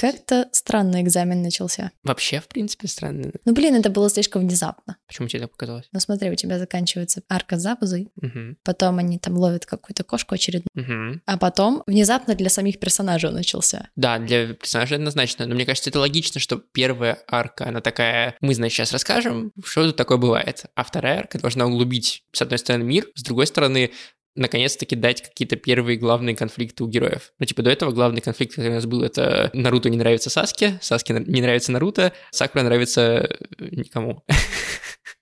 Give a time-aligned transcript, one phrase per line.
[0.00, 1.90] Как-то странный экзамен начался.
[2.04, 3.32] Вообще, в принципе, странно.
[3.44, 4.96] Ну, блин, это было слишком внезапно.
[5.06, 5.88] Почему тебе так показалось?
[5.92, 8.56] Ну, смотри, у тебя заканчивается арка с Забузой, Угу.
[8.64, 10.70] потом они там ловят какую-то кошку очередную,
[11.12, 11.20] Угу.
[11.26, 13.90] а потом внезапно для самих персонажей он начался.
[13.94, 18.54] Да, для персонажа однозначно, но мне кажется, это логично, что первая арка, она такая, мы,
[18.54, 22.84] значит, сейчас расскажем, что тут такое бывает, а вторая арка должна углубить, с одной стороны,
[22.84, 23.90] мир, с другой стороны,
[24.34, 27.32] наконец-таки дать какие-то первые главные конфликты у героев.
[27.38, 30.78] Ну, типа, до этого главный конфликт, который у нас был, это Наруто не нравится Саске,
[30.82, 34.24] Саске не нравится Наруто, Сакура нравится э, никому.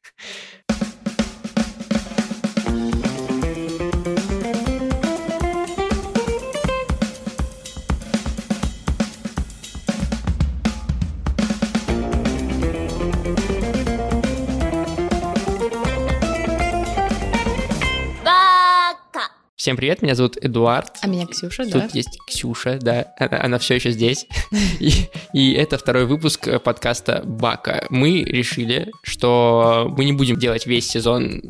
[19.58, 20.98] Всем привет, меня зовут Эдуард.
[21.02, 21.88] А меня Ксюша, Тут да?
[21.92, 24.28] есть Ксюша, да, она, она все еще здесь.
[24.78, 24.92] И,
[25.34, 27.84] и это второй выпуск подкаста Бака.
[27.90, 31.42] Мы решили, что мы не будем делать весь сезон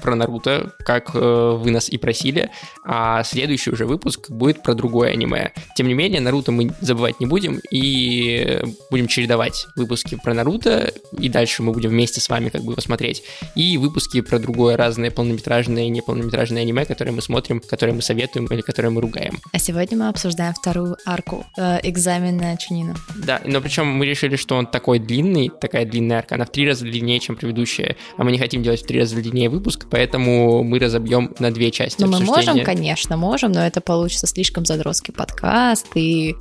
[0.00, 2.50] про Наруто, как э, вы нас и просили,
[2.84, 5.52] а следующий уже выпуск будет про другое аниме.
[5.76, 11.28] Тем не менее, Наруто мы забывать не будем и будем чередовать выпуски про Наруто, и
[11.28, 15.10] дальше мы будем вместе с вами как бы его смотреть, и выпуски про другое разные
[15.10, 19.38] полнометражные и неполнометражные аниме, которые мы смотрим, которые мы советуем или которые мы ругаем.
[19.52, 22.96] А сегодня мы обсуждаем вторую арку э, экзамена Чунина.
[23.16, 26.66] Да, но причем мы решили, что он такой длинный, такая длинная арка, она в три
[26.66, 30.62] раза длиннее, чем предыдущая, а мы не хотим делать в три раза длиннее выпуск, поэтому
[30.62, 35.12] мы разобьем на две части Ну, мы можем, конечно, можем, но это получится слишком задротский
[35.12, 36.34] подкаст, и...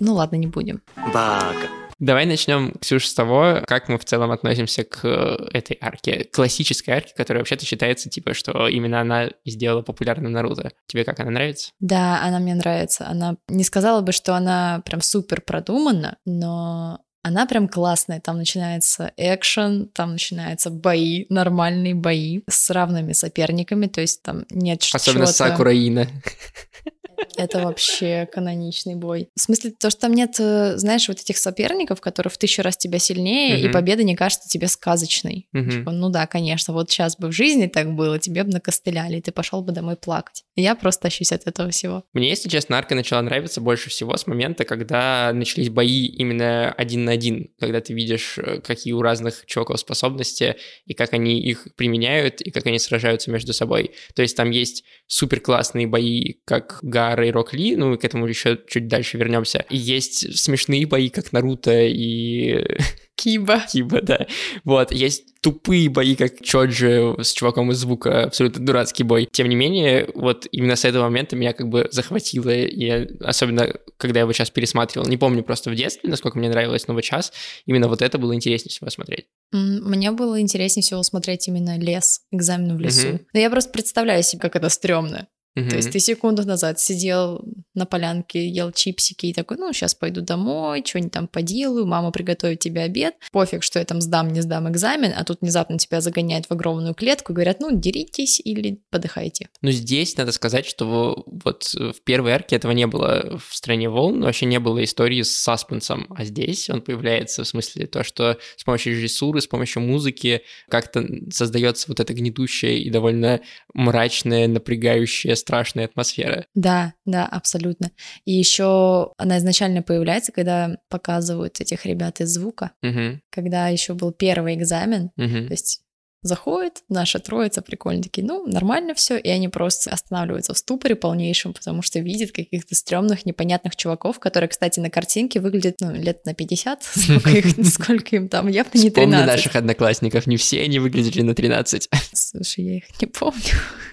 [0.00, 0.80] Ну ладно, не будем.
[1.12, 1.77] Бака.
[1.98, 6.94] Давай начнем, Ксюш, с того, как мы в целом относимся к э, этой арке, классической
[6.94, 10.70] арке, которая вообще-то считается, типа, что именно она сделала популярным Наруто.
[10.86, 11.72] Тебе как она нравится?
[11.80, 13.08] Да, она мне нравится.
[13.08, 18.20] Она не сказала бы, что она прям супер продумана, но она прям классная.
[18.20, 24.82] Там начинается экшен, там начинаются бои, нормальные бои с равными соперниками, то есть там нет
[24.92, 25.32] Особенно чего-то...
[25.32, 26.06] Сакура и Ина.
[27.36, 29.28] Это вообще каноничный бой.
[29.36, 32.76] В смысле, то, что там нет, э, знаешь, вот этих соперников, которые в тысячу раз
[32.76, 35.48] тебя сильнее, и победа не кажется тебе сказочной.
[35.52, 39.20] Типа, ну да, конечно, вот сейчас бы в жизни так было, тебе бы накостыляли, и
[39.20, 40.44] ты пошел бы домой плакать.
[40.56, 42.04] Я просто тащусь от этого всего.
[42.12, 47.04] Мне, если честно, арка начала нравиться больше всего с момента, когда начались бои именно один
[47.04, 51.68] на один, когда ты видишь, э, какие у разных чуваков способности, и как они их
[51.76, 53.92] применяют, и как они сражаются между собой.
[54.14, 58.26] То есть там есть супер классные бои, как Гара и Рок Ли, ну к этому
[58.26, 59.64] еще чуть дальше вернемся.
[59.70, 62.64] И есть смешные бои, как Наруто и
[63.16, 63.64] Киба.
[63.72, 64.26] Киба, да.
[64.64, 69.28] Вот, есть тупые бои, как Чоджи с чуваком из звука, абсолютно дурацкий бой.
[69.30, 74.20] Тем не менее, вот именно с этого момента меня как бы захватило, и особенно, когда
[74.20, 77.32] я его сейчас пересматривал, не помню просто в детстве, насколько мне нравилось, но вот сейчас
[77.66, 79.26] именно вот это было интереснее всего смотреть.
[79.50, 83.08] Мне было интереснее всего смотреть именно лес, экзамен в лесу.
[83.08, 83.20] Мгм.
[83.32, 85.26] Но я просто представляю себе, как это стрёмно.
[85.58, 85.70] Мгм.
[85.70, 90.20] То есть ты секунду назад сидел на полянке, ел чипсики и такой, ну, сейчас пойду
[90.20, 93.14] домой, что-нибудь там поделаю, мама приготовит тебе обед.
[93.32, 96.94] Пофиг, что я там сдам, не сдам экзамен, а тут внезапно тебя загоняют в огромную
[96.94, 99.48] клетку и говорят, ну, деритесь или подыхайте.
[99.62, 104.22] Но здесь надо сказать, что вот в первой арке этого не было в «Стране волн»,
[104.22, 108.64] вообще не было истории с саспенсом, а здесь он появляется в смысле то, что с
[108.64, 113.40] помощью режиссуры, с помощью музыки как-то создается вот эта гнетущая и довольно
[113.74, 116.46] мрачная, напрягающая, страшная атмосфера.
[116.54, 117.90] Да, да, абсолютно.
[118.26, 124.12] И еще она изначально появляется, когда показывают этих ребят из звука, Мгм, когда еще был
[124.12, 125.46] первый экзамен, мгм.
[125.46, 125.82] То есть
[126.22, 131.52] заходит наша троица, прикольно такие, ну, нормально все, и они просто останавливаются в ступоре полнейшем,
[131.52, 136.34] потому что видят каких-то стрёмных, непонятных чуваков, которые, кстати, на картинке выглядят, ну, лет на
[136.34, 139.26] 50, сколько, их, сколько им там, явно не Вспомни 13.
[139.26, 141.88] наших одноклассников, не все они выглядели на 13.
[142.12, 143.42] Слушай, я их не помню.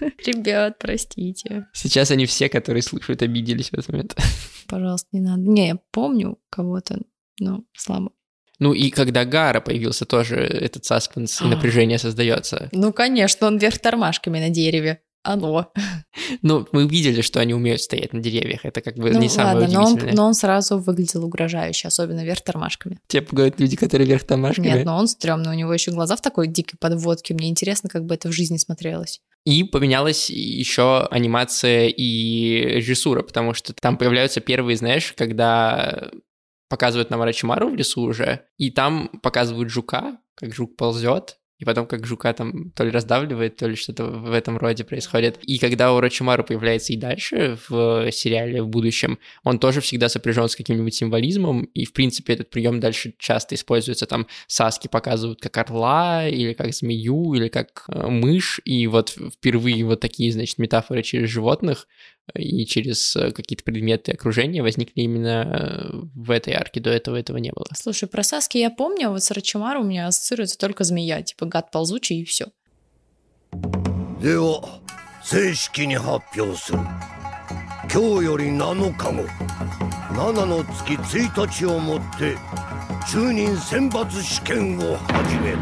[0.24, 1.66] Ребят, простите.
[1.72, 4.16] Сейчас они все, которые слушают, обиделись в этот момент.
[4.66, 5.42] Пожалуйста, не надо.
[5.42, 7.00] Не, я помню кого-то,
[7.38, 8.10] но слабо.
[8.58, 12.68] Ну и когда Гара появился, тоже этот саспенс и напряжение создается.
[12.72, 15.00] Ну, конечно, он вверх тормашками на дереве.
[15.22, 15.72] Алло.
[16.42, 18.64] Ну, мы видели, что они умеют стоять на деревьях.
[18.64, 20.14] Это как бы Ну, не самое ладно, но он, удивительное.
[20.14, 23.00] но он сразу выглядел угрожающе, особенно вверх тормашками.
[23.08, 24.66] Тебя пугают люди, которые вверх тормашками.
[24.68, 27.34] Нет, но он стрёмный, у него еще глаза в такой дикой подводке.
[27.34, 29.20] Мне интересно, как бы это в жизни смотрелось.
[29.44, 36.10] И поменялась еще анимация и режиссура, потому что там появляются первые, знаешь, когда
[36.68, 41.86] показывают нам Рачимару в лесу уже, и там показывают жука, как жук ползет, и потом
[41.86, 45.38] как жука там то ли раздавливает, то ли что-то в этом роде происходит.
[45.42, 50.56] И когда Урочимару появляется и дальше в сериале в будущем, он тоже всегда сопряжен с
[50.56, 54.06] каким-нибудь символизмом, и, в принципе, этот прием дальше часто используется.
[54.06, 59.84] Там Саски показывают как орла, или как змею, или как э, мышь, и вот впервые
[59.84, 61.86] вот такие, значит, метафоры через животных
[62.35, 66.79] и через э, какие-то предметы окружения возникли именно э, в этой арке.
[66.79, 67.65] До этого этого не было.
[67.73, 71.45] Слушай, про Саски я помню, а вот с Рачимару у меня ассоциируется только змея, типа
[71.45, 72.51] гад ползучий и все.
[74.21, 74.79] では
[75.23, 76.79] 正式に発表する
[77.91, 79.23] 今日より7日後
[80.13, 82.37] 7の月1日をもって
[83.11, 85.57] 中任選抜試験を始める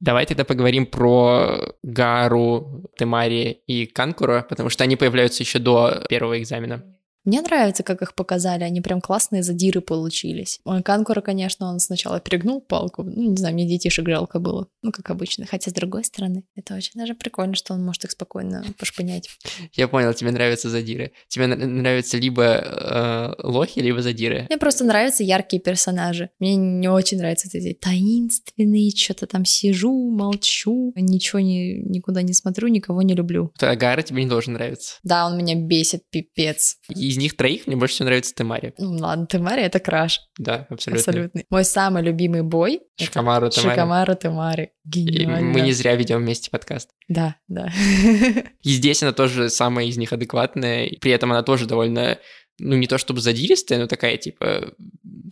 [0.00, 6.38] Давай тогда поговорим про Гару, Темари и Канкура, потому что они появляются еще до первого
[6.38, 6.84] экзамена.
[7.28, 10.60] Мне нравится, как их показали, они прям классные задиры получились.
[10.82, 15.10] Канкура, конечно, он сначала перегнул палку, ну, не знаю, мне детишек жалко было, ну, как
[15.10, 15.44] обычно.
[15.44, 19.28] Хотя, с другой стороны, это очень даже прикольно, что он может их спокойно пошпынять.
[19.74, 21.12] Я понял, тебе нравятся задиры.
[21.28, 24.46] Тебе нравятся либо э, лохи, либо задиры.
[24.48, 26.30] Мне просто нравятся яркие персонажи.
[26.38, 32.68] Мне не очень нравятся эти таинственные, что-то там сижу, молчу, ничего не, никуда не смотрю,
[32.68, 33.52] никого не люблю.
[33.60, 34.94] А Гара тебе не должен нравиться.
[35.02, 36.78] Да, он меня бесит, пипец.
[36.88, 38.74] Из них троих мне больше всего нравится Темари.
[38.78, 40.20] Ну ладно, Темари— это краш.
[40.38, 41.00] Да, абсолютно.
[41.00, 41.46] Абсолютный.
[41.50, 43.70] Мой самый любимый бой— Шикамару Темари.
[43.70, 44.70] Шикамару Темари.
[44.86, 45.48] И Гениально.
[45.50, 46.90] мы не зря ведем вместе подкаст.
[47.08, 47.68] Да, да.
[48.62, 52.18] И здесь она тоже самая из них адекватная, и при этом она тоже довольно
[52.58, 54.72] ну, не то чтобы задиристая, но такая, типа,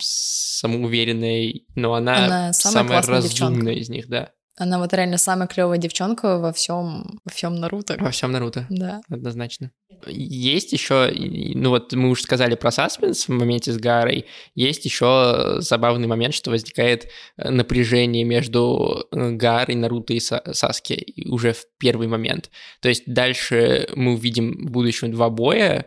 [0.01, 3.71] самоуверенная, но она, Она самая самая разумная девчонка.
[3.71, 4.31] из них, да.
[4.57, 7.95] Она вот реально самая клевая девчонка во всем, во всем Наруто.
[7.99, 8.65] Во всем Наруто.
[8.69, 9.01] Да.
[9.07, 9.71] Однозначно.
[10.07, 11.11] Есть еще,
[11.55, 14.25] ну вот мы уже сказали про саспенс в моменте с Гарой,
[14.55, 17.07] есть еще забавный момент, что возникает
[17.37, 22.49] э, напряжение между э, Гарой, Наруто и Са- Саски уже в первый момент.
[22.81, 25.85] То есть дальше мы увидим в будущем два боя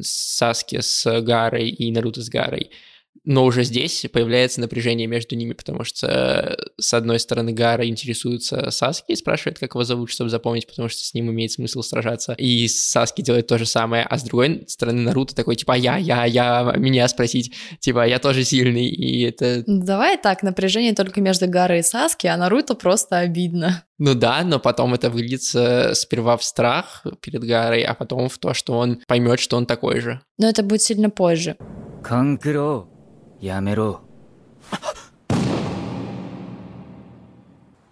[0.00, 2.70] Саски с Гарой и Наруто с Гарой
[3.24, 8.70] но уже здесь появляется напряжение между ними, потому что, э, с одной стороны, Гара интересуется
[8.70, 12.34] Саски и спрашивает, как его зовут, чтобы запомнить, потому что с ним имеет смысл сражаться.
[12.34, 16.24] И Саски делает то же самое, а с другой стороны, Наруто такой, типа, я, я,
[16.24, 19.62] я, меня спросить, типа, я тоже сильный, и это...
[19.66, 23.84] Давай так, напряжение только между Гарой и Саски, а Наруто просто обидно.
[23.98, 28.52] Ну да, но потом это выльется сперва в страх перед Гарой, а потом в то,
[28.52, 30.20] что он поймет, что он такой же.
[30.38, 31.56] Но это будет сильно позже.
[32.02, 32.88] Канкро,
[33.41, 34.01] やめろ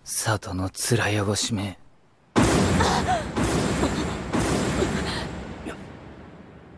[0.03, 1.77] 里の面汚しめ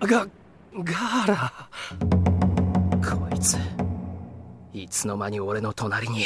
[0.01, 0.27] が
[0.73, 1.69] ガーラ
[3.01, 3.57] こいつ
[4.73, 6.25] いつの間に俺の隣に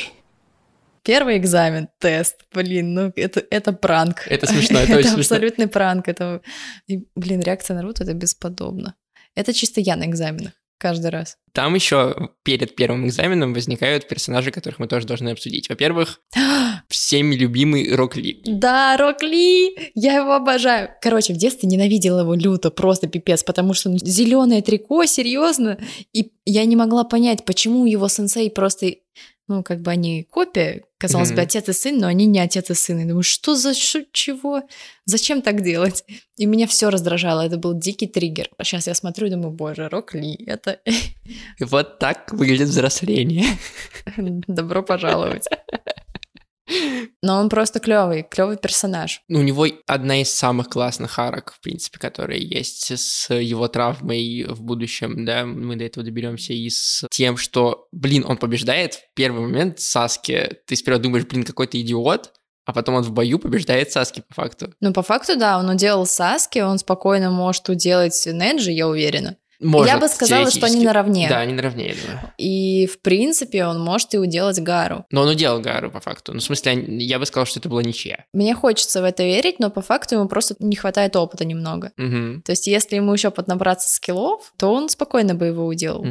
[1.04, 4.28] Первый экзамен, тест, блин, ну это, это пранк.
[4.28, 5.36] Это смешно, это очень смешно.
[5.36, 6.08] абсолютный пранк.
[6.08, 6.44] Это,
[6.86, 8.96] и, блин, реакция Наруто это бесподобно.
[9.34, 11.37] Это чисто я на экзаменах каждый раз.
[11.53, 15.69] Там еще перед первым экзаменом возникают персонажи, которых мы тоже должны обсудить.
[15.69, 16.21] Во-первых,
[16.89, 18.43] всеми любимый Рок Ли.
[18.45, 20.91] Да, Рок Ли, я его обожаю.
[21.01, 25.79] Короче, в детстве ненавидела его люто, просто пипец, потому что ну, зеленое трико, серьезно.
[26.13, 28.93] И я не могла понять, почему его сенсей просто,
[29.49, 31.43] ну, как бы они копия, казалось бы, Мгм.
[31.45, 32.99] отец и сын, но они не отец и сын.
[32.99, 34.63] Я думаю, что за что, чего?
[35.05, 36.05] Зачем так делать?
[36.37, 38.49] И меня все раздражало, это был дикий триггер.
[38.59, 40.81] А сейчас я смотрю и думаю, боже, Рок Ли, это
[41.59, 43.45] И вот так выглядит взросление.
[44.17, 45.47] добро пожаловать.
[47.23, 49.23] Но он просто клевый, клевый персонаж.
[49.29, 54.45] Ну, У него одна из самых классных арок, в принципе, которые есть с его травмой
[54.49, 59.15] в будущем, да, мы до этого доберемся, и с тем, что, блин, он побеждает в
[59.15, 60.59] первый момент Саски.
[60.67, 62.33] Ты сперва думаешь, блин, какой ты идиот,
[62.65, 64.75] а потом он в бою побеждает Саски по факту.
[64.81, 69.37] Ну, по факту, да, он уделал Саски, он спокойно может уделать Неджи, я уверена.
[69.61, 71.29] Может, я бы сказала, что они наравне.
[71.29, 72.33] Да, они наравне, я думаю.
[72.39, 75.05] И, в принципе, он может и уделать Гару.
[75.11, 76.33] Но он уделал Гару по факту.
[76.33, 78.25] Ну, в смысле, я бы сказал, что это была ничья.
[78.33, 81.93] Мне хочется в это верить, но по факту ему просто не хватает опыта немного.
[81.97, 82.43] Мгм.
[82.43, 86.05] То есть, если ему еще поднабраться скиллов, то он спокойно бы его уделал.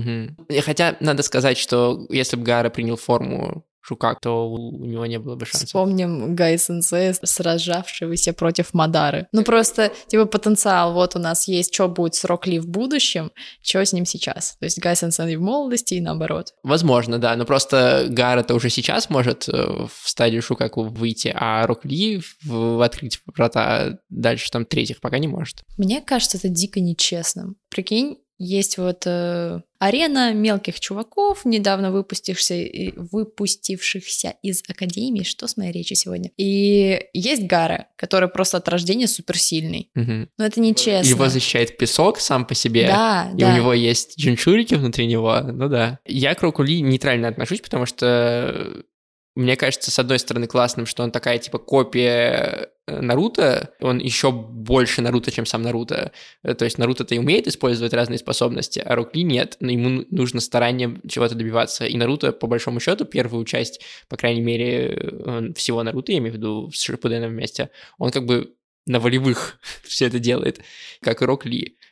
[0.50, 5.20] И Хотя надо сказать, что если бы Гара принял форму Шука, то у него не
[5.20, 5.68] было бы шансов.
[5.68, 9.28] Вспомним Гай Сенсея, сражавшегося против Мадары.
[9.32, 13.32] Ну, просто, типа, потенциал, вот у нас есть, что будет с Рок Ли в будущем,
[13.62, 14.58] что с ним сейчас.
[14.60, 16.54] То есть Гай Сенсей в молодости и наоборот.
[16.64, 21.86] Возможно, да, но просто Гара-то уже сейчас может э, в стадию Шукаку выйти, а Рок
[21.86, 25.64] Ли в, в открыть врата дальше там третьих пока не может.
[25.78, 27.58] Мне кажется, это дико нечестным.
[27.70, 32.56] Прикинь, есть вот э, арена мелких чуваков, недавно выпустившихся,
[32.96, 35.24] выпустившихся из академии.
[35.24, 36.32] Что с моей речью сегодня?
[36.38, 39.90] И есть Гара, который просто от рождения суперсильный.
[39.96, 40.30] Мгм.
[40.38, 41.10] Но это нечестно.
[41.10, 42.88] Его защищает песок сам по себе.
[42.88, 43.54] Да, И да.
[43.54, 46.00] у него есть джинчурики внутри него, ну да.
[46.06, 48.84] Я к Рокули нейтрально отношусь, потому что
[49.36, 54.32] мне кажется, с одной стороны, классным, что он такая, типа, копия э, Наруто, он еще
[54.32, 56.14] больше Наруто, чем сам Наруто.
[56.42, 60.06] Э, То есть Наруто-то и умеет использовать разные способности, а Рокли нет, но ему ну-
[60.10, 61.86] нужно старанием чего-то добиваться.
[61.86, 66.34] И Наруто, по большому счету, первую часть, по крайней мере, э, всего Наруто, я имею
[66.34, 68.54] в виду с Шипуденом вместе, он как бы
[68.86, 70.62] на волевых все это делает,
[71.02, 71.44] как и Рок.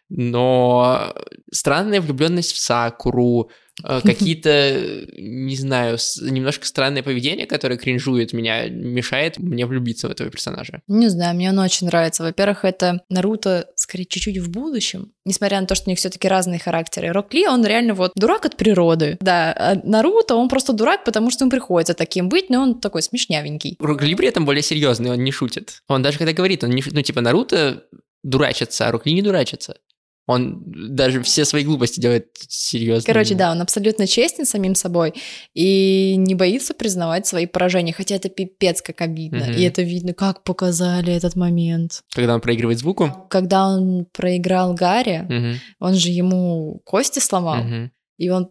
[0.10, 1.14] Но
[1.52, 3.50] странная влюбленность в Сакуру,
[3.82, 10.82] какие-то, не знаю, немножко странное поведение, которое кринжует меня, мешает мне влюбиться в этого персонажа.
[10.88, 12.24] Не знаю, мне он очень нравится.
[12.24, 15.12] Во-первых, это Наруто, скорее, чуть-чуть в будущем.
[15.26, 17.12] Несмотря на то, что у них все-таки разные характеры.
[17.12, 19.18] Рок Ли, он реально вот дурак от природы.
[19.22, 23.02] Да, а Наруто, он просто дурак, потому что ему приходится таким быть, но он такой
[23.02, 23.78] смешнявенький.
[23.80, 25.82] Рок Ли при этом более серьезный, он не шутит.
[25.88, 27.84] Он даже когда говорит, он не шу- ну типа Наруто
[28.24, 29.78] дурачится, а Рок Ли не дурачится.
[30.26, 33.06] Он даже все свои глупости делает серьезно.
[33.06, 35.14] Короче, да, он абсолютно честен самим собой
[35.54, 39.46] и не боится признавать свои поражения, хотя это пипец как обидно.
[39.46, 39.54] Мгм.
[39.54, 42.04] И это видно, как показали этот момент.
[42.14, 43.28] Когда он проигрывает звуку.
[43.30, 47.92] Когда он проиграл Гарри, Мгм, он же ему кости сломал, мгм.
[48.18, 48.50] и он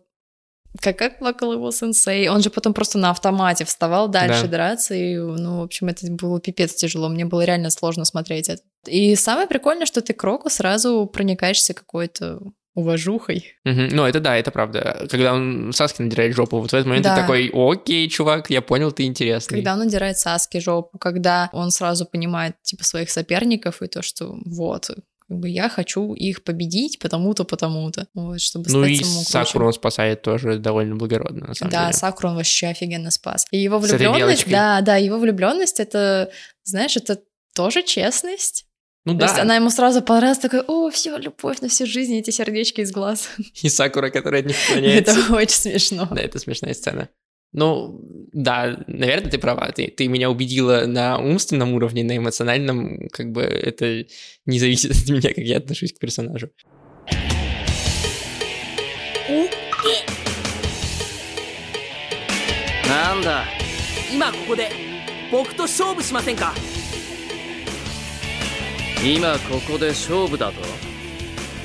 [0.81, 2.29] как, как плакал его сенсей.
[2.29, 4.49] Он же потом просто на автомате вставал дальше Да.
[4.49, 7.09] драться, и, ну, в общем, это было пипец тяжело.
[7.09, 8.63] Мне было реально сложно смотреть это.
[8.87, 12.41] И самое прикольное, что ты к Року сразу проникаешься какой-то
[12.75, 13.55] уважухой.
[13.65, 13.89] Мгм.
[13.93, 15.07] Ну, это да, это правда.
[15.11, 17.15] Когда он Саски надирает жопу, вот в этот момент Да.
[17.15, 19.57] ты такой, окей, чувак, я понял, ты интересный.
[19.59, 24.39] Когда он надирает Саски жопу, когда он сразу понимает, типа, своих соперников и то, что
[24.47, 24.87] вот,
[25.29, 29.67] как бы я хочу их победить потому-то, потому-то, вот, чтобы Ну стать и самым Сакуру
[29.67, 31.93] он спасает тоже довольно благородно, на самом Да, деле.
[31.93, 33.47] Сакуру он вообще офигенно спас.
[33.51, 36.31] И его влюбленность, да, да, его влюбленность это,
[36.65, 37.21] знаешь, это
[37.55, 38.65] тоже честность.
[39.06, 42.16] Ну То да, есть она ему сразу понравилась, такой, о, все, любовь на всю жизнь,
[42.16, 43.30] эти сердечки из глаз.
[43.62, 45.12] и Сакура, которая от них склоняется.
[45.14, 46.08] Это очень смешно.
[46.12, 47.10] Да, это смешная сцена.
[47.54, 48.02] Ну,
[48.34, 49.72] да, наверное, ты права.
[49.72, 54.06] Ты, ты меня убедила на умственном уровне, на эмоциональном, как бы это
[54.46, 56.50] не зависит от меня, как я отношусь к персонажу.
[62.88, 63.44] なんだ
[64.14, 64.70] 今ここで
[65.30, 66.54] 僕と勝負しませんか
[69.04, 70.62] 今ここで勝負だと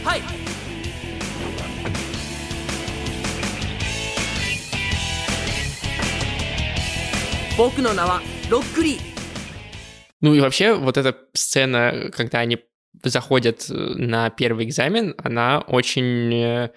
[0.05, 0.23] はい
[7.57, 9.13] 僕の名はロックリー
[10.21, 12.59] Ну и вообще, вот эта сцена, когда они
[13.03, 16.71] заходят э, на первый экзамен, она очень, э,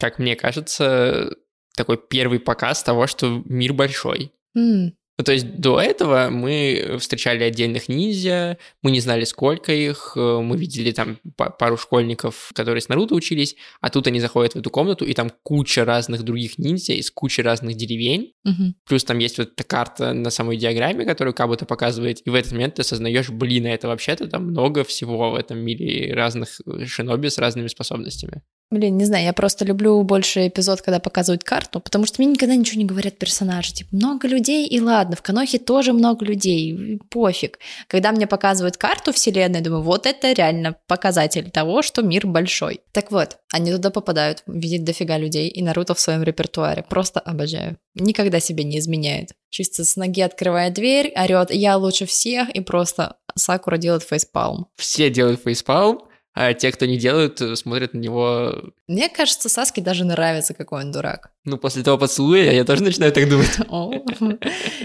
[0.00, 1.36] как мне кажется,
[1.76, 4.32] такой первый показ того, что мир большой.
[4.56, 10.13] М, Ну, то есть до этого мы встречали отдельных ниндзя, мы не знали, сколько их,
[10.15, 14.53] э, мы видели там па- пару школьников, которые с Наруто учились, а тут они заходят
[14.53, 18.75] в эту комнату, и там куча разных других ниндзя из кучи разных деревень, мгм.
[18.87, 22.51] плюс там есть вот эта карта на самой диаграмме, которую Кабута показывает, и в этот
[22.51, 26.85] момент ты осознаешь, блин, а это вообще-то там много всего в этом мире разных э,
[26.85, 28.43] шиноби с разными способностями.
[28.69, 32.53] Блин, не знаю, я просто люблю больше эпизод, когда показывают карту, потому что мне никогда
[32.53, 33.73] ничего не говорят персонажи.
[33.73, 37.59] Типа, много людей, и ладно, в Канохе тоже много людей, пофиг.
[37.87, 42.81] Когда мне показывают карту вселенной, думаю, вот это реально показатель того, что мир большой.
[42.91, 46.83] Так вот, они туда попадают, видят дофига людей, и Наруто в своем репертуаре.
[46.83, 47.77] Просто обожаю.
[47.95, 49.29] Никогда себе не изменяет.
[49.49, 54.67] Чисто с ноги открывает дверь, орет, я лучше всех, и просто Сакура делает фейспалм.
[54.75, 56.01] Все делают фейспалм,
[56.39, 58.53] а те, кто не делают, смотрят на него
[58.87, 61.31] Мне кажется, Саске даже нравится, какой он дурак.
[61.45, 63.57] Ну, после того поцелуя я тоже начинаю так думать.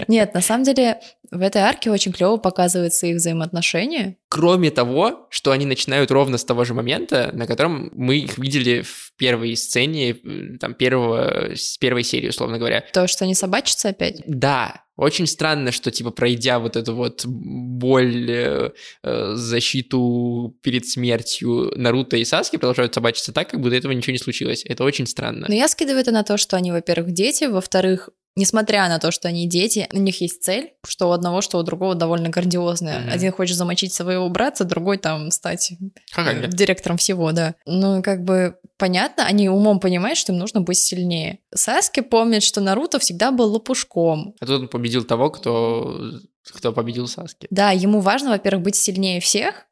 [0.07, 0.99] Нет, на самом деле
[1.33, 4.17] в этой арке очень клево показываются их взаимоотношения.
[4.29, 8.81] Кроме того, что они начинают ровно с того же момента, на котором мы их видели
[8.81, 12.83] в первой сцене, э, там, первого, с первой серии, условно говоря.
[12.93, 14.21] То, что они собачатся опять.
[14.27, 18.71] Да, очень странно, что, типа, пройдя вот эту вот боль, э,
[19.01, 24.19] э, защиту перед смертью, Наруто и Саски продолжают собачиться так, как будто этого ничего не
[24.19, 24.63] случилось.
[24.65, 25.47] Это очень странно.
[25.49, 29.27] Но я скидываю это на то, что они, во-первых, дети, во-вторых, несмотря на то, что
[29.27, 32.99] они дети, у них есть цель, что у одного, что у другого довольно грандиозная.
[32.99, 33.09] Мгм.
[33.11, 35.73] Один хочет замочить своего братца, другой там стать
[36.11, 36.47] Хакаге.
[36.47, 37.55] э, директором всего, да.
[37.65, 41.39] Ну, как бы понятно, они умом понимают, что им нужно быть сильнее.
[41.53, 44.35] Саски помнит, что Наруто всегда был лопушком.
[44.39, 46.11] А тут он победил того, кто,
[46.43, 47.47] кто победил Саски.
[47.49, 49.65] Да, ему важно, во-первых, быть сильнее всех,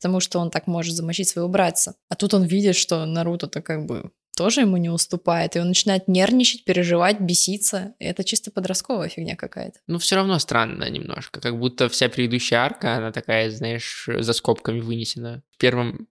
[0.00, 1.94] потому что он так может замочить своего братца.
[2.08, 6.06] А тут он видит, что Наруто-то как бы тоже ему не уступает, и он начинает
[6.06, 7.94] нервничать, переживать, беситься.
[7.98, 9.80] И это чисто подростковая фигня какая-то.
[9.88, 14.78] Ну, все равно странно немножко, как будто вся предыдущая арка, она такая, знаешь, за скобками
[14.78, 15.42] вынесена.
[15.50, 16.06] В первом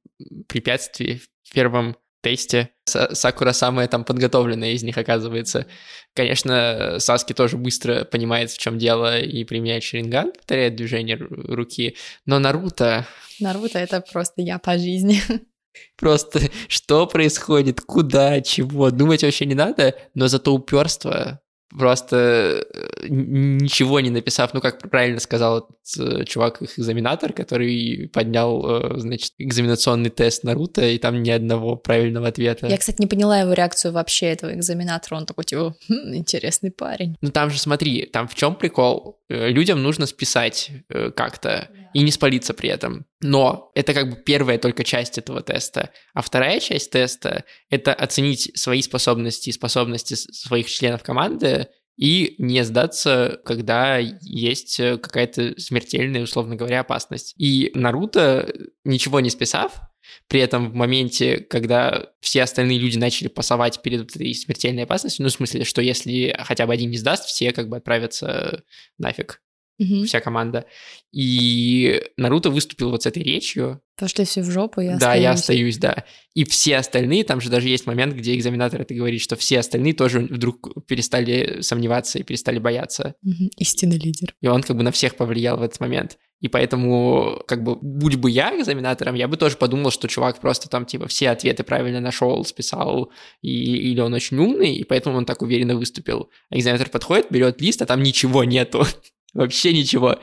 [0.47, 5.65] препятствии, в первом тесте Сакура самая там подготовленная из них оказывается.
[6.13, 12.39] Конечно, Саски тоже быстро понимает, в чем дело, и применяет Шеринган, повторяет движение руки, но
[12.39, 13.05] Наруто...
[13.39, 15.21] Наруто— это просто я по жизни.
[15.97, 23.99] Просто что происходит, куда, чего, думать вообще не надо, но зато упорство просто э, ничего
[23.99, 30.09] не написав, ну, как правильно сказал э, чувак, их экзаменатор, который поднял, э, значит, экзаменационный
[30.09, 32.67] тест Наруто, и там ни одного правильного ответа.
[32.67, 37.17] Я, кстати, не поняла его реакцию вообще, этого экзаменатора, он такой, типа, хм, интересный парень.
[37.21, 39.19] Ну, там же, смотри, там в чем прикол?
[39.29, 40.71] Людям нужно списать
[41.15, 43.05] как-то и не спалиться при этом.
[43.21, 45.91] Но это как бы первая только часть этого теста.
[46.13, 51.67] А вторая часть теста— это оценить свои способности и способности своих членов команды
[51.97, 57.33] и не сдаться, когда есть какая-то смертельная, условно говоря, опасность.
[57.37, 58.53] И Наруто,
[58.83, 59.81] ничего не списав,
[60.27, 65.29] при этом в моменте, когда все остальные люди начали пасовать перед этой смертельной опасностью, ну,
[65.29, 68.63] в смысле, что если хотя бы один не сдаст, все как бы отправятся
[68.97, 69.41] нафиг
[69.79, 70.05] угу.
[70.05, 70.65] вся команда.
[71.11, 73.81] И Наруто выступил вот с этой речью.
[73.97, 75.23] Пошли все в жопу, я Да, остаюсь.
[75.23, 76.03] я остаюсь, да.
[76.35, 79.93] И все остальные, там же даже есть момент, где экзаменатор это говорит, что все остальные
[79.93, 83.15] тоже вдруг перестали сомневаться и перестали бояться.
[83.23, 83.49] Угу.
[83.57, 84.35] Истинный лидер.
[84.41, 86.17] И он как бы на всех повлиял в этот момент.
[86.39, 90.69] И поэтому, как бы, будь бы я экзаменатором, я бы тоже подумал, что чувак просто
[90.69, 93.49] там, типа, все ответы правильно нашел, списал, и,
[93.91, 96.29] или он очень умный, и поэтому он так уверенно выступил.
[96.51, 98.85] А экзаменатор подходит, берет лист, а там ничего нету.
[99.33, 100.19] Вообще ничего.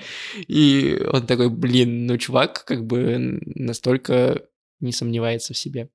[0.48, 4.42] И он такой, блин, ну чувак как бы настолько
[4.80, 5.88] не сомневается в себе.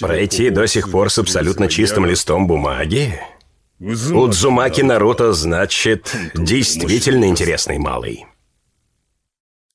[0.00, 3.20] Пройти до сих пор с абсолютно чистым листом бумаги?
[3.80, 8.26] Удзумаки Наруто значит действительно интересный малый.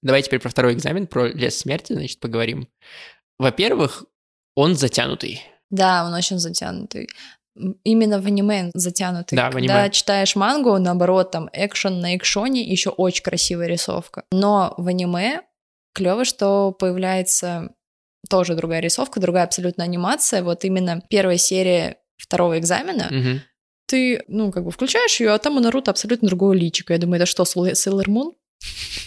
[0.03, 2.67] Давай теперь про второй экзамен, про лес смерти, значит, поговорим.
[3.39, 4.05] Во-первых,
[4.55, 5.41] он затянутый.
[5.69, 7.09] Да, он очень затянутый.
[7.83, 9.35] Именно в аниме затянутый.
[9.35, 9.73] Да, в аниме.
[9.73, 14.25] Когда читаешь мангу, наоборот, там экшен на экшоне, еще очень красивая рисовка.
[14.31, 15.41] Но в аниме
[15.93, 17.73] клево, что появляется
[18.29, 20.43] тоже другая рисовка, другая абсолютно анимация.
[20.43, 23.07] Вот именно первая серия второго экзамена.
[23.07, 23.39] Угу.
[23.85, 26.93] Ты, ну, как бы включаешь ее, а там у Наруто абсолютно другое личико.
[26.93, 28.33] Я думаю, это что, Сейлор Мун?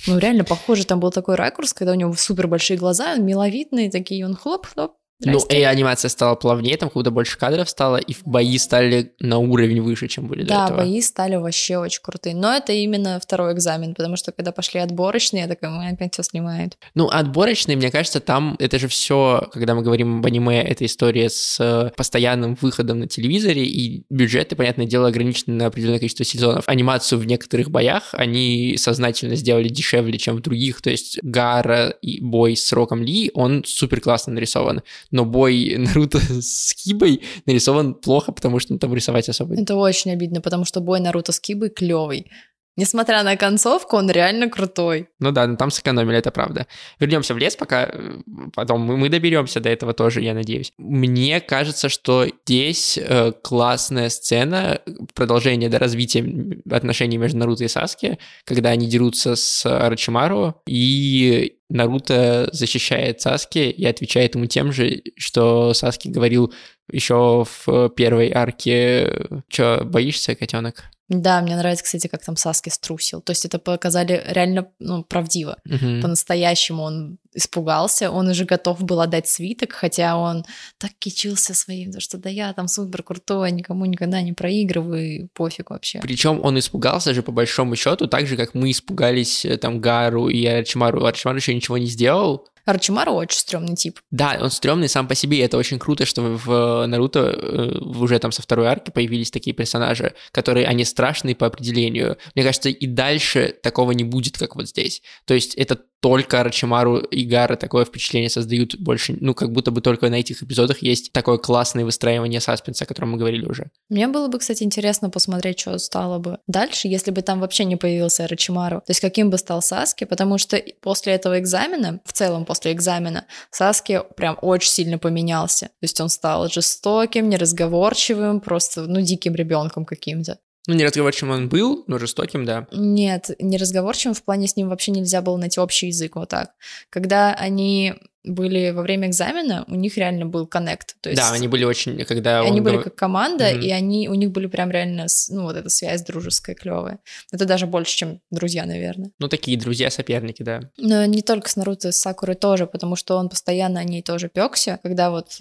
[0.07, 4.25] Ну, реально похоже, там был такой ракурс, когда у него супер большие глаза, миловидные такие,
[4.25, 9.15] он хлоп-хлоп, ну, и анимация стала плавнее, там куда больше кадров стало, и бои стали
[9.19, 10.79] на уровень выше, чем были да, до этого.
[10.79, 12.35] Да, бои стали вообще очень крутые.
[12.35, 16.23] Но это именно второй экзамен, потому что когда пошли отборочные, я такая, мы опять все
[16.23, 16.77] снимают.
[16.95, 21.31] Ну, отборочные, мне кажется, там это же все, когда мы говорим об аниме, это история
[21.31, 26.69] с э, постоянным выходом на телевизоре, и бюджеты, понятное дело, ограничены на определенное количество сезонов.
[26.69, 32.21] Анимацию в некоторых боях они сознательно сделали дешевле, чем в других, то есть Гара и
[32.21, 38.33] бой с Роком Ли, он супер классно нарисован но бой Наруто с Кибой нарисован плохо,
[38.33, 39.61] потому что ну, там рисовать особо...
[39.61, 42.31] Это очень обидно, потому что бой Наруто с Кибой клевый.
[42.77, 45.09] Несмотря на концовку, он реально крутой.
[45.19, 46.67] Ну да, но там сэкономили, это правда.
[47.01, 48.19] Вернемся в лес пока, э,
[48.55, 50.73] потом мы доберемся до этого тоже, я надеюсь.
[50.77, 54.81] Мне кажется, что здесь э, классная сцена,
[55.15, 62.49] продолжение до развития отношений между Наруто и Саски, когда они дерутся с Арачимару, и Наруто
[62.53, 66.53] защищает Саски и отвечает ему тем же, что Саски говорил
[66.93, 69.43] еще в первой арке.
[69.49, 70.85] Че, боишься, котенок?
[71.09, 73.21] Да, мне нравится, кстати, как там Саски струсил.
[73.21, 75.59] То есть это показали реально ну, правдиво.
[75.65, 76.03] Угу.
[76.03, 80.45] По-настоящему он испугался, он уже готов был отдать свиток, хотя он
[80.79, 85.71] так кичился своим, то что да я там супер крутой, никому никогда не проигрываю, пофиг
[85.71, 86.01] вообще.
[86.01, 90.29] Причем он испугался же по большому счету, так же, как мы испугались э, там Гару
[90.29, 91.05] и Арчимару.
[91.05, 94.01] Арчимару еще ничего не сделал, Арчимару очень стрёмный тип.
[94.11, 98.19] Да, он стрёмный сам по себе, и это очень круто, что в Наруто э, уже
[98.19, 102.19] там со второй арки появились такие персонажи, которые, они страшные по определению.
[102.35, 105.01] Мне кажется, и дальше такого не будет, как вот здесь.
[105.27, 109.81] То есть это только Рачимару и Гара такое впечатление создают больше, ну, как будто бы
[109.81, 113.71] только на этих эпизодах есть такое классное выстраивание саспенса, о котором мы говорили уже.
[113.89, 117.77] Мне было бы, кстати, интересно посмотреть, что стало бы дальше, если бы там вообще не
[117.77, 118.79] появился Рачимару.
[118.79, 123.27] То есть каким бы стал Саски, потому что после этого экзамена, в целом после экзамена,
[123.51, 125.67] Саски прям очень сильно поменялся.
[125.67, 130.39] То есть он стал жестоким, неразговорчивым, просто, ну, диким ребенком каким-то.
[130.67, 132.67] Ну, неразговорчивым он был, но жестоким, да.
[132.73, 136.51] Нет, неразговорчивым в плане с ним вообще нельзя было найти общий язык вот так.
[136.91, 140.97] Когда они были во время экзамена, у них реально был коннект.
[141.01, 143.61] То есть да, они были очень, когда они он были как команда, Мгм.
[143.63, 146.99] и они у них были прям реально, ну вот эта связь дружеская клевая.
[147.31, 149.13] Это даже больше, чем друзья, наверное.
[149.21, 150.63] Ну, такие друзья-соперники, да.
[150.77, 154.29] Но не только с Наруто, с Сакурой тоже, потому что он постоянно о ней тоже
[154.29, 155.39] пекся, когда вот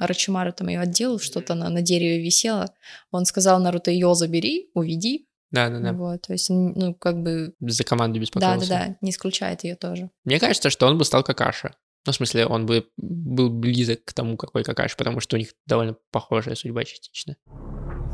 [0.00, 2.74] э, Арачимару там ее отделал, что-то на, на дереве висело,
[3.10, 5.92] он сказал Наруто, ее забери, уведи, Да-да-да.
[5.92, 8.68] вот, то есть, он, ну, как бы, За команду беспокоился.
[8.68, 10.10] да-да-да, не исключает ее тоже.
[10.24, 11.74] Мне кажется, что он бы стал Какаши.
[12.04, 15.54] Ну, в смысле, он бы был близок к тому, какой Какаши, потому что у них
[15.66, 17.36] довольно похожая судьба частично.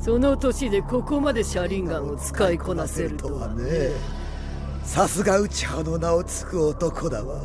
[0.00, 3.90] その年でここまで車輪ガンを使いこなせるとはね
[4.84, 7.42] さすが内派の名をつく男だわ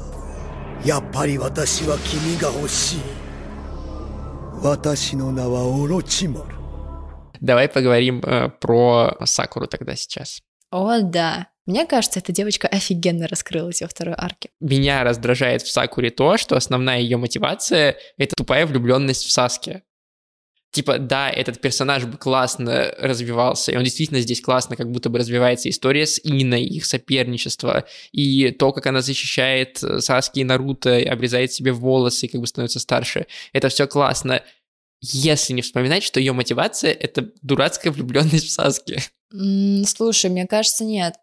[0.86, 3.00] やっぱり私は君が欲しい
[7.41, 10.43] Давай поговорим э, про Сакуру тогда сейчас.
[10.73, 11.47] О, да.
[11.67, 14.51] Мне кажется, эта девочка офигенно раскрылась во второй арке.
[14.59, 19.83] Меня раздражает в Сакуре то, что основная ее мотивация— это тупая влюбленность в Саске.
[20.71, 25.19] Типа, да, этот персонаж бы классно развивался, и он действительно здесь классно, как будто бы
[25.19, 30.99] развивается история с Иной, их соперничество, и то, как она защищает э, Саски и Наруто,
[30.99, 33.27] и обрезает себе волосы, и как бы становится старше.
[33.55, 34.43] Это все классно,
[35.01, 39.03] если не вспоминать, что ее мотивация— это дурацкая влюбленность в Саски.
[39.87, 41.15] Слушай, мне кажется, нет.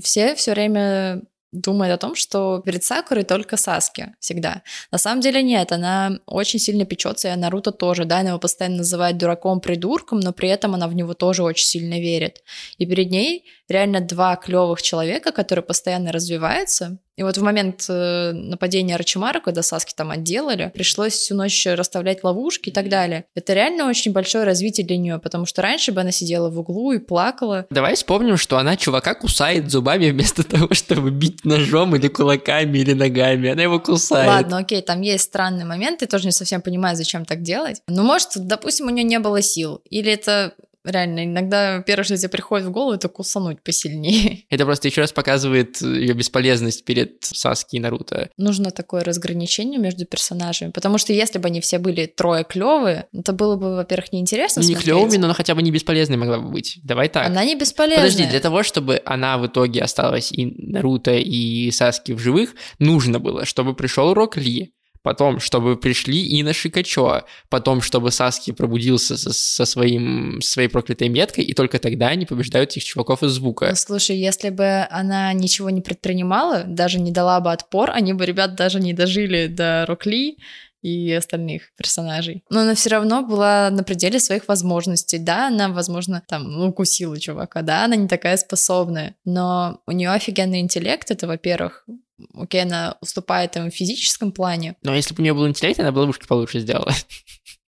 [0.00, 4.62] Все все время думают о том, что перед Сакурой только Саски всегда.
[4.90, 8.78] На самом деле нет, она очень сильно печется, и Наруто тоже, да, она его постоянно
[8.78, 12.42] называет дураком-придурком, но при этом она в него тоже очень сильно верит.
[12.78, 16.98] И перед ней реально два клевых человека, которые постоянно развиваются.
[17.16, 22.24] И вот в момент э, нападения Рачимару, когда Саски там отделали, пришлось всю ночь расставлять
[22.24, 23.24] ловушки и так далее.
[23.34, 26.92] Это реально очень большое развитие для нее, потому что раньше бы она сидела в углу
[26.92, 32.08] и плакала, Давай вспомним, что она чувака кусает зубами вместо того, чтобы бить ножом или
[32.08, 33.50] кулаками или ногами.
[33.50, 34.26] Она его кусает.
[34.26, 37.82] Ладно, окей, там есть странный момент, я тоже не совсем понимаю, зачем так делать.
[37.86, 39.80] Ну, может, допустим, у нее не было сил.
[39.90, 44.44] Или это реально иногда первое, что тебе приходит в голову, это кусануть посильнее.
[44.50, 48.30] Это просто еще раз показывает ее бесполезность перед Саски и Наруто.
[48.36, 53.32] Нужно такое разграничение между персонажами, потому что если бы они все были трое клевые, это
[53.32, 54.84] было бы, во-первых, неинтересно не смотреть.
[54.84, 56.80] клевыми, но она хотя бы не бесполезной могла бы быть.
[56.82, 57.26] Давай так.
[57.26, 58.04] Она не бесполезная.
[58.04, 63.18] Подожди, для того, чтобы она в итоге осталась и Наруто, и Саски в живых, нужно
[63.20, 69.32] было, чтобы пришел Рок Ли, потом, чтобы пришли Ина Шикачо, потом, чтобы Саски пробудился со,
[69.32, 73.66] со своим, своей проклятой меткой, и только тогда они побеждают этих чуваков из звука.
[73.68, 78.24] Ну, слушай, если бы она ничего не предпринимала, даже не дала бы отпор, они бы,
[78.24, 80.38] ребят, даже не дожили до Рокли
[80.82, 82.44] и остальных персонажей.
[82.50, 85.18] Но она все равно была на пределе своих возможностей.
[85.18, 90.10] Да, она, возможно, там, ну, укусила чувака, да, она не такая способная, но у нее
[90.10, 91.86] офигенный интеллект, это, во-первых,
[92.34, 94.76] окей, она уступает им в физическом плане.
[94.82, 96.92] Но если бы у нее был интеллект, она бы ловушки получше сделала.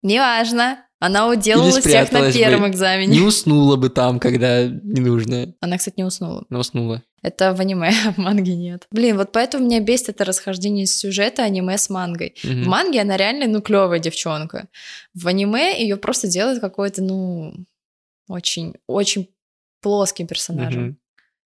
[0.02, 2.38] Неважно, она уделала всех на спряталась бы.
[2.40, 3.20] первом Не экзамене.
[3.22, 5.55] уснула бы там, когда не нужно.
[5.61, 6.44] Она, кстати, не уснула.
[6.48, 7.02] Но уснула.
[7.22, 8.87] Это в аниме, а в манге нет.
[8.90, 12.35] Блин, вот поэтому меня бесит это расхождение сюжета аниме с мангой.
[12.42, 12.64] Мгм.
[12.64, 14.68] В манге она реально, ну, клевая девчонка.
[15.14, 17.55] В аниме ее просто делают какой-то, ну,
[18.28, 19.28] очень, очень
[19.81, 20.83] плоским персонажем.
[20.83, 20.98] Мгм.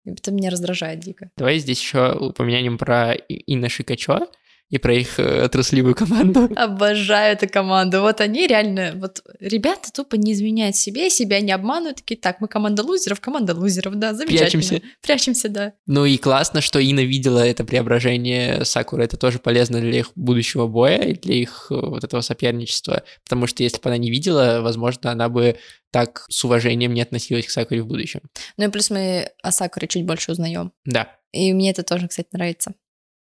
[0.06, 1.30] Это меня раздражает дико.
[1.38, 4.28] Давай здесь еще упомянем про Инна Шикачо
[4.72, 6.50] и про их э, трусливую команду.
[6.56, 8.00] Обожаю эту команду.
[8.00, 11.98] Вот они реально, вот ребята тупо не изменяют себе, себя не обманывают.
[11.98, 14.64] Такие, так, мы команда лузеров, команда лузеров, да, замечательно.
[14.64, 14.82] Прячемся.
[15.02, 15.74] Прячемся, да.
[15.88, 19.04] Ну и классно, что Ина видела это преображение Сакуры.
[19.04, 23.04] Это тоже полезно для их будущего боя и для их э, вот этого соперничества.
[23.26, 25.58] Потому что если бы она не видела, возможно, она бы
[25.92, 28.22] так с уважением не относилась к Сакуре в будущем.
[28.58, 30.72] Ну и плюс мы о Сакуре чуть больше узнаем.
[30.86, 31.16] Да.
[31.32, 32.74] И мне это тоже, кстати, нравится.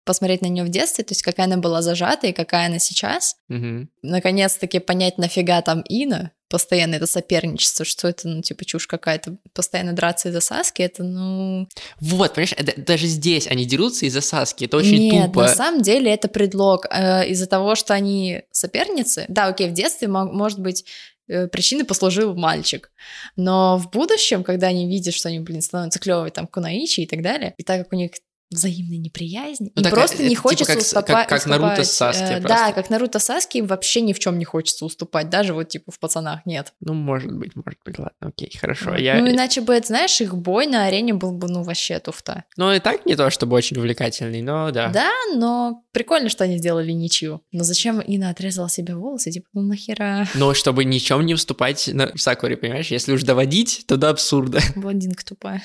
[0.05, 3.37] Посмотреть на нее в детстве, то есть какая она была зажата и какая она сейчас.
[3.49, 3.90] Мгм.
[4.03, 9.92] Наконец-таки понять, нафига там Ина, постоянно это соперничество, что это, ну, типа, чушь какая-то, постоянно
[9.92, 11.68] драться из-за Саски, это, ну...
[12.01, 14.64] Вот, понимаешь, это- даже здесь они дерутся из-за Саски.
[14.64, 15.42] Это очень Нет, тупо.
[15.42, 16.87] на самом деле это предлог.
[16.90, 20.87] Э, из-за того, что они соперницы, да, окей, в детстве, мо- может быть,
[21.29, 22.91] причиной послужил мальчик.
[23.37, 27.23] Но в будущем, когда они видят, что они, блин, становятся клевые, там, Кунаичи и так
[27.23, 28.12] далее, и так как у них
[28.50, 31.28] взаимной неприязни, Ну, и так, просто э, не хочется типа как уступать.
[31.28, 32.40] как- как Наруто с Саски э.
[32.40, 35.92] Да, как Наруто Саски, им вообще ни в чем не хочется уступать, даже вот типа
[35.92, 36.72] в пацанах нет.
[36.80, 38.90] Ну, может быть, может быть, ладно, окей, хорошо.
[38.90, 39.00] Вот.
[39.00, 39.20] Я...
[39.20, 42.44] Ну, иначе бы, это, знаешь, их бой на арене был бы, ну, вообще туфта.
[42.56, 44.88] Ну, и так не то, чтобы очень увлекательный, но да.
[44.90, 47.42] Да, но прикольно, что они сделали ничью.
[47.52, 49.30] Но зачем Ина отрезала себе волосы?
[49.30, 50.26] Типа, ну нахера?
[50.34, 52.87] Но чтобы ничем не уступать на Сакуре, понимаешь?
[52.88, 55.62] Если уж доводить, то до абсурда, Блондинка тупая.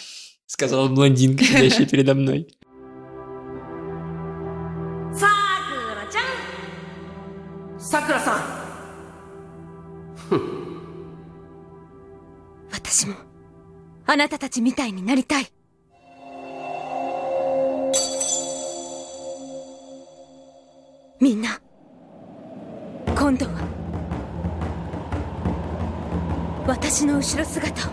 [0.47, 2.47] сказала блондинка, сидящая передо мной.
[5.13, 5.27] さ
[5.69, 7.79] くらちゃん。
[7.79, 8.39] さくらさん。
[12.71, 13.15] 私も
[14.05, 15.47] あなたたちみたいになりたい。
[21.19, 21.59] みんな
[23.15, 23.51] 今度は
[26.67, 27.91] 私の後ろ姿を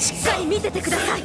[0.00, 1.22] しっかり見ててください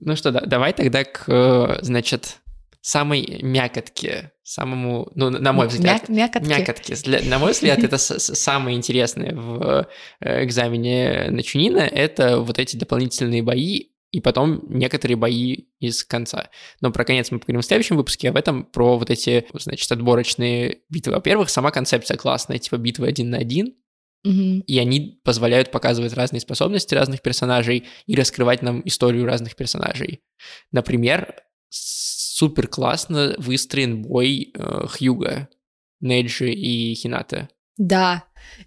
[0.00, 2.38] Ну что, да, давай тогда к, э, значит,
[2.80, 6.48] самой мякотке, самому, ну, на мой взгляд, Мяк- мякотки.
[6.48, 6.94] мякотки.
[7.04, 9.86] Для- на мой взгляд, это самое интересное в
[10.20, 16.48] э, экзамене на Чунина, это вот эти дополнительные бои, и потом некоторые бои из конца.
[16.80, 19.92] Но про конец мы поговорим в следующем выпуске, а в этом про вот эти, значит,
[19.92, 21.12] отборочные битвы.
[21.12, 23.74] Во-первых, сама концепция классная, типа битвы один на один,
[24.22, 24.60] Мгм.
[24.60, 30.20] и они позволяют показывать разные способности разных персонажей и раскрывать нам историю разных персонажей.
[30.72, 35.48] Например, супер классно выстроен бой э, Хьюга,
[36.00, 37.48] Неджи и Хината.
[37.76, 38.24] Да,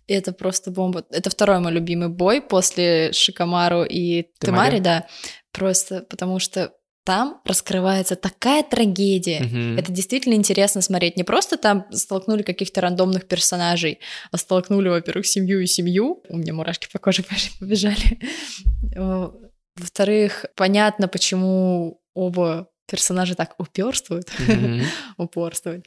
[0.08, 1.06] это просто бомба.
[1.12, 4.28] Это второй мой любимый бой после Шикамару и?
[4.40, 5.08] Темари, да.
[5.52, 9.42] Просто потому что там раскрывается такая трагедия.
[9.42, 9.78] Мгм.
[9.78, 11.18] Это действительно интересно смотреть.
[11.18, 14.00] Не просто там столкнули каких-то рандомных персонажей,
[14.32, 16.24] а столкнули, во-первых, семью и семью.
[16.30, 17.24] У меня мурашки по коже
[17.60, 18.20] побежали.
[19.76, 24.82] Во-вторых, понятно, почему оба персонажа так уперствуют, Мгм.
[25.18, 25.86] упорствуют.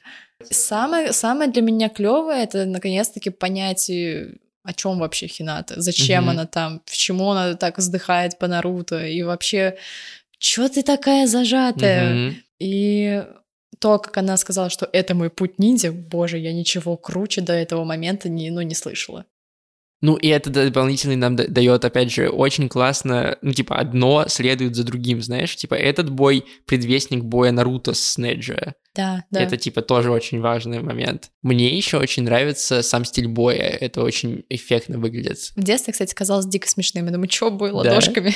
[0.50, 6.31] Самое, самое для меня клевое это наконец-таки понять, э, о чем вообще Хината, зачем Мгм.
[6.31, 9.76] она там, почему она так вздыхает по Наруто, и вообще,
[10.38, 12.14] чё ты такая зажатая?
[12.14, 12.37] Мгм.
[12.59, 13.25] И
[13.79, 17.85] то, как она сказала, что это мой путь ниндзя, боже, я ничего круче до этого
[17.85, 19.27] момента не, ну, не слышала.
[20.03, 24.75] Ну, и это дополнительный нам да- дает, опять же, очень классно, ну, типа, одно следует
[24.77, 28.75] за другим, знаешь, типа, этот бой— предвестник боя Наруто с Неджи.
[28.95, 29.43] Да, да.
[29.43, 31.31] Это, типа, тоже очень важный момент.
[31.43, 35.39] Мне еще очень нравится сам стиль боя, это очень эффектно выглядит.
[35.55, 37.05] В детстве, кстати, казалось дико смешным.
[37.07, 37.77] Я думаю, чё бой Да?
[37.77, 38.35] ладошками?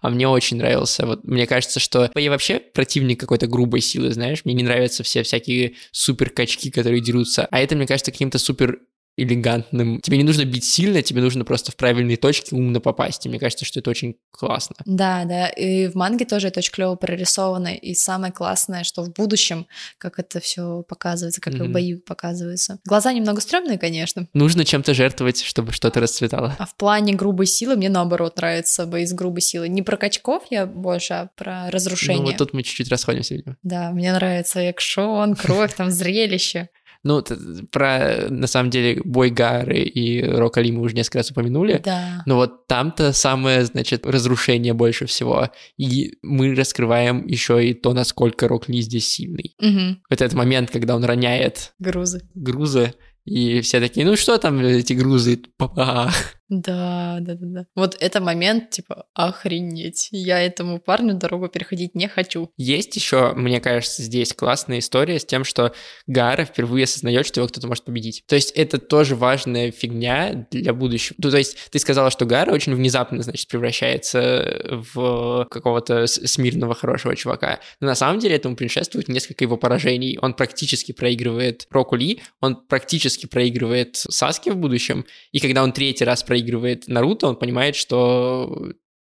[0.00, 1.06] А мне очень нравился.
[1.06, 4.44] Вот мне кажется, что я вообще противник какой-то грубой силы, знаешь.
[4.44, 7.46] Мне не нравятся все всякие супер качки, которые дерутся.
[7.50, 8.78] А это, мне кажется, каким-то супер
[9.16, 10.00] элегантным.
[10.00, 13.26] Тебе не нужно бить сильно, тебе нужно просто в правильные точки умно попасть.
[13.26, 14.76] И мне кажется, что это очень классно.
[14.86, 17.74] Да, да, и в манге тоже это очень клево прорисовано.
[17.74, 19.66] И самое классное, что в будущем,
[19.98, 22.78] как это все показывается, как и в бою показывается.
[22.84, 24.28] Глаза немного стрёмные, конечно.
[24.32, 26.56] Нужно чем-то жертвовать, чтобы что-то расцветало.
[26.58, 29.68] А в плане грубой силы мне наоборот нравятся бои с грубой силой.
[29.68, 32.22] Не про качков я больше, а про разрушение.
[32.22, 33.56] Ну, вот тут мы чуть-чуть расходимся, видимо.
[33.62, 36.68] Да, мне нравится экшон, кровь, там зрелище.
[37.04, 37.22] Ну,
[37.70, 41.80] про, на самом деле, бой Гары и Рока Ли мы уже несколько раз упомянули.
[41.84, 42.22] Да.
[42.26, 45.50] Но вот там-то самое, значит, разрушение больше всего.
[45.76, 49.54] И мы раскрываем еще и то, насколько Рок Ли здесь сильный.
[49.60, 50.02] Мгм.
[50.08, 52.22] Вот этот момент, когда он роняет Грузы.
[52.34, 55.40] грузы, и все такие, ну что там эти грузы?
[55.56, 56.10] Папа.
[56.52, 57.66] Да, да, да, да.
[57.74, 60.08] Вот это момент, типа, охренеть.
[60.10, 62.50] Я этому парню дорогу переходить не хочу.
[62.58, 65.72] Есть еще, мне кажется, здесь классная история с тем, что
[66.06, 68.24] Гара впервые осознает, что его кто-то может победить.
[68.26, 71.16] То есть это тоже важная фигня для будущего.
[71.22, 77.16] Ну, то есть ты сказала, что Гара очень внезапно, значит, превращается в какого-то смирного хорошего
[77.16, 77.60] чувака.
[77.80, 80.18] Но на самом деле этому предшествует несколько его поражений.
[80.20, 86.04] Он практически проигрывает Року Ли, он практически проигрывает Саске в будущем, и когда он третий
[86.04, 86.41] раз проигрывает
[86.86, 88.72] Наруто, он понимает, что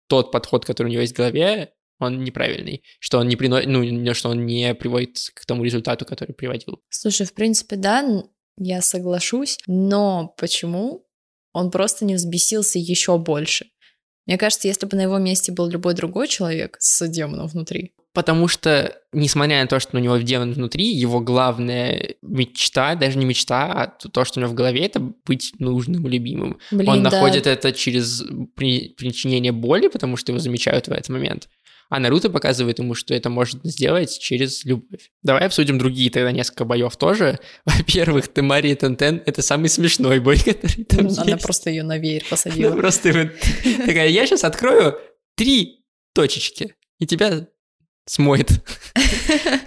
[0.08, 4.14] тот подход, который у него есть в голове, он неправильный, что он не приносит, ну,
[4.14, 6.82] что он не приводит к тому результату, который приводил.
[6.88, 8.24] Слушай, в принципе, да,
[8.56, 11.06] я соглашусь, но почему
[11.52, 13.66] он просто не взбесился еще больше?
[14.26, 18.46] Мне кажется, если бы на его месте был любой другой человек с демоном внутри, Потому
[18.46, 23.72] что, несмотря на то, что у него демон внутри, его главная мечта, даже не мечта,
[23.72, 26.58] а то, что у него в голове, это быть нужным любимым.
[26.70, 28.22] блин, он да, находит это через
[28.54, 31.48] при- причинение боли, потому что его замечают в этот момент.
[31.90, 35.10] А Наруто показывает ему, что это можно сделать через любовь.
[35.22, 37.38] Давай обсудим другие тогда несколько боев тоже.
[37.66, 41.42] Во-первых, Темари и Тентен— это самый смешной бой, который там Она есть.
[41.42, 42.76] просто ее на веер Она посадила.
[42.76, 44.98] просто вот такая, я сейчас открою
[45.36, 47.48] три точечки, и тебя
[48.06, 48.50] смоет,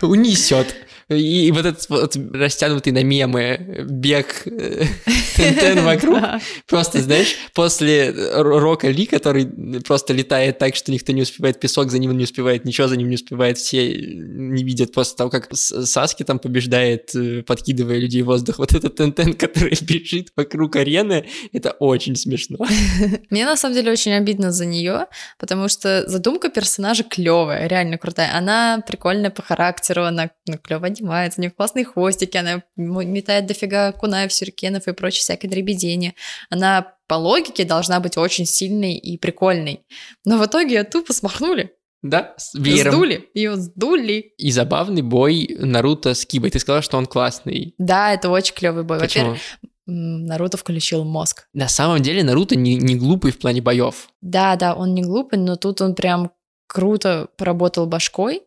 [0.01, 0.86] унесет.
[1.09, 4.85] И вот этот вот растянутый на мемы бег э,
[5.35, 6.19] Тентен вокруг.
[6.67, 9.45] Просто, знаешь, после Ро- Рока Ли, который
[9.85, 13.07] просто летает так, что никто не успевает, песок за ним не успевает, ничего за ним
[13.07, 18.25] не успевает, все не видят после того, как Саски там побеждает, э, подкидывая людей в
[18.25, 18.57] воздух.
[18.57, 22.57] Вот этот Тентен, который бежит вокруг арены, это очень смешно.
[23.29, 25.05] Мне на самом деле очень обидно за нее,
[25.39, 28.35] потому что задумка персонажа клевая, реально крутая.
[28.35, 33.91] Она прикольная по характеру, она ну, клево одевается, у нее классные хвостики, она метает дофига
[33.91, 36.15] кунаев, сюрикенов и прочей всякой дребедени.
[36.49, 39.81] Она по логике должна быть очень сильной и прикольной.
[40.25, 42.93] Но в итоге ее тупо смахнули, Да, с веером.
[42.93, 44.33] сдули, ее сдули.
[44.37, 46.51] И забавный бой Наруто с Кибой.
[46.51, 47.73] Ты сказала, что он классный.
[47.77, 48.99] Да, это очень клевый бой.
[48.99, 49.35] Почему?
[49.85, 51.47] Наруто включил мозг.
[51.53, 54.09] На самом деле Наруто не, не глупый в плане боев.
[54.21, 56.31] Да, да, он не глупый, но тут он прям
[56.67, 58.41] круто поработал башкой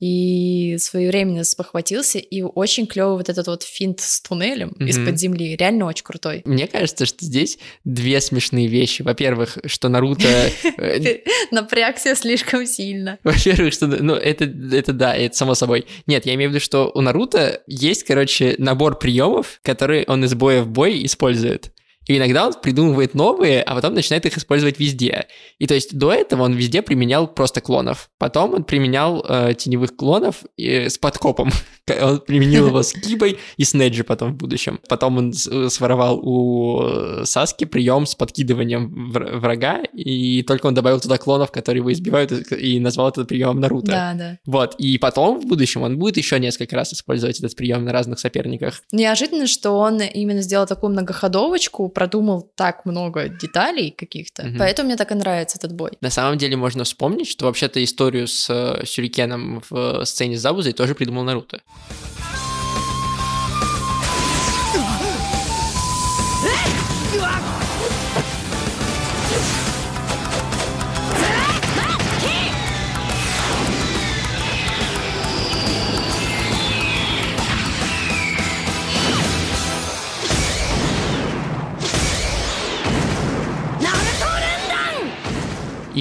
[0.00, 4.86] и своевременно спохватился, и очень клевый вот этот вот финт с туннелем Мгм.
[4.88, 6.42] из-под земли, реально очень крутой.
[6.44, 9.02] Мне кажется, что здесь две смешные вещи.
[9.02, 10.26] Во-первых, что Наруто...
[10.78, 11.18] э,
[11.50, 13.18] Напрягся слишком сильно.
[13.24, 15.86] Во-первых, что, ну, это, это да, это само собой.
[16.06, 20.34] Нет, я имею в виду, что у Наруто есть, короче, набор приемов, которые он из
[20.34, 21.72] боя в бой использует.
[22.06, 25.26] И иногда он придумывает новые, а потом начинает их использовать везде.
[25.58, 28.10] И то есть до этого он везде применял просто клонов.
[28.18, 31.50] Потом он применял э, теневых клонов э, с подкопом.
[32.00, 34.80] Он применил его с Кибой и с Неджи потом в будущем.
[34.88, 40.72] Потом он э, своровал у э, Саски прием с подкидыванием вр- врага, и только он
[40.72, 43.92] добавил туда клонов, которые его избивают, и назвал это приемом Наруто.
[43.92, 44.38] Да, да.
[44.46, 48.18] Вот, и потом в будущем он будет еще несколько раз использовать этот прием на разных
[48.18, 48.82] соперниках.
[48.90, 54.44] Неожиданно, что он именно сделал такую многоходовочку, продумал так много деталей каких-то.
[54.44, 54.58] Мгм.
[54.58, 55.92] Поэтому мне так и нравится этот бой.
[56.00, 60.40] На самом деле можно вспомнить, что вообще-то историю с э, Сюрикеном в э, сцене с
[60.40, 61.60] Забузой тоже придумал Наруто.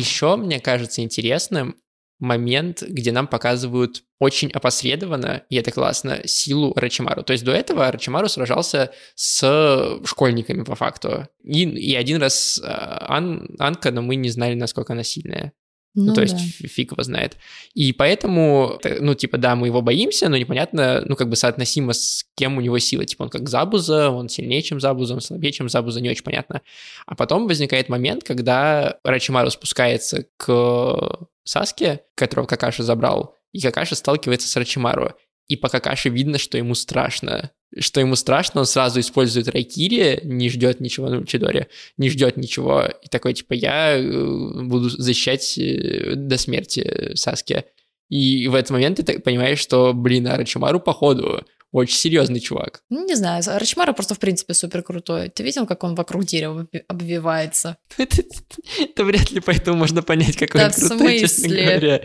[0.04, 1.78] Еще, мне кажется, интересным
[2.20, 7.24] момент, где нам показывают очень опосредованно, и это классно, силу Рачимару.
[7.24, 11.28] То есть до этого Рачимару сражался с школьниками по факту.
[11.44, 15.54] И, и один раз э, Ан- Анка, но мы не знали, насколько она сильная.
[15.96, 16.40] Ну, Ну то есть да.
[16.40, 17.38] фи- фиг его знает.
[17.76, 22.26] И поэтому, ну, типа, да, мы его боимся, но непонятно, ну, как бы соотносимо с
[22.36, 23.06] кем у него сила.
[23.06, 26.62] Типа, он как Забуза, он сильнее, чем Забуза, он слабее, чем Забуза, не очень понятно.
[27.06, 34.48] А потом возникает момент, когда Рачимару спускается к Саске, которого Какаши забрал, и Какаши сталкивается
[34.48, 35.14] с Рачимару.
[35.48, 37.52] И по Какаши видно, что ему страшно.
[37.80, 42.84] Что ему страшно, он сразу использует Райкири, не ждет ничего, ну, Чидори, не ждет ничего.
[43.02, 47.66] И такой, типа, я э, буду защищать э, до смерти Саски.
[48.10, 52.84] И в этот момент ты понимаешь, что, блин, а Рачимару, походу, очень серьезный чувак.
[52.92, 55.30] Ну, не знаю, Рачмара просто в принципе супер крутой.
[55.30, 57.78] Ты видел, как он вокруг дерева обви- обвивается?
[57.98, 62.02] Это, вряд ли поэтому можно понять, какой он крутой, честно говоря.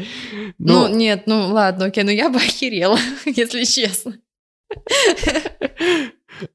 [0.57, 4.17] Ну, Ну, нет, ну ладно, окей, ну я бы охерела, если честно.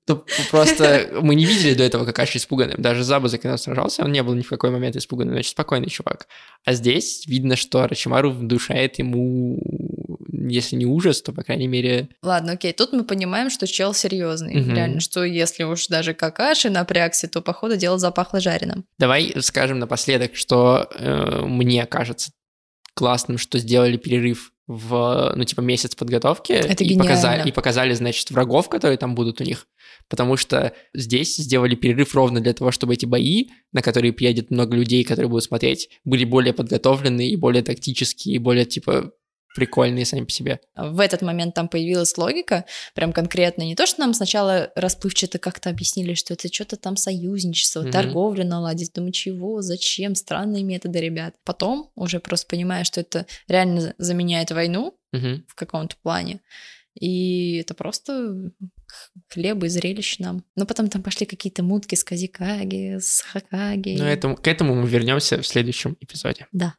[0.08, 2.82] Ну, просто мы не видели до этого Какаши испуганным.
[2.82, 5.90] Даже Забуза, когда он сражался, он не был ни в какой момент испуганным, значит, спокойный
[5.90, 6.28] чувак.
[6.66, 9.60] А здесь видно, что Рачимару внушает ему,
[10.30, 14.56] если не ужас, то, по крайней мере, Ладно, окей, тут мы понимаем, что чел серьезный.
[14.56, 14.76] Мгм.
[14.76, 18.86] Реально, что если уж даже какаши напрягся, то, походу, дело запахло жареным.
[18.98, 22.32] Давай скажем напоследок, что э, мне кажется
[22.94, 26.54] классным, что сделали перерыв в, ну, типа, месяц подготовки.
[26.54, 27.04] Это и гениально.
[27.04, 29.68] показали, и показали, значит, врагов, которые там будут у них.
[30.10, 34.76] Потому что здесь сделали перерыв ровно для того, чтобы эти бои, на которые приедет много
[34.76, 39.12] людей, которые будут смотреть, были более подготовленные и более тактические, и более, типа,
[39.56, 40.60] прикольные сами по себе.
[40.76, 43.64] В этот момент там появилась логика, прям конкретно.
[43.64, 47.92] Не то, что нам сначала расплывчато как-то объяснили, что это что-то там союзничество, Мгм.
[47.92, 48.94] торговлю наладить.
[48.94, 51.36] Думаю, чего, зачем, странные методы, ребят.
[51.44, 55.46] Потом уже просто понимая, что это реально заменяет войну Мгм.
[55.48, 56.40] в каком-то плане.
[57.00, 58.52] И это просто
[59.30, 60.44] хлеб и зрелище нам.
[60.56, 63.96] Но потом там пошли какие-то мутки с Казикаги, с Хакаги.
[63.98, 66.46] Но этому, к этому мы вернемся в следующем эпизоде.
[66.52, 66.76] Да.